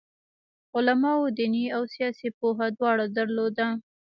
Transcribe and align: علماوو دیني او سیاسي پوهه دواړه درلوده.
علماوو 0.75 1.33
دیني 1.37 1.65
او 1.75 1.83
سیاسي 1.93 2.29
پوهه 2.39 2.67
دواړه 2.77 3.05
درلوده. 3.17 3.67